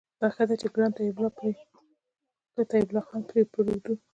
[0.19, 1.31] دا ښه ده چې ګران طيب الله
[3.07, 3.93] خان پرې په اردو